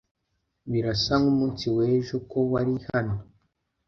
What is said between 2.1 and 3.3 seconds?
ko wari hano